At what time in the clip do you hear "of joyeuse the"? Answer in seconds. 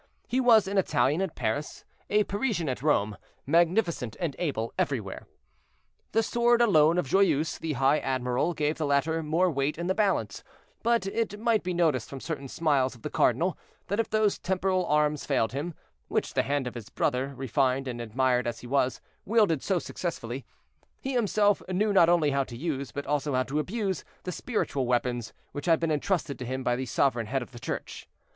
6.97-7.73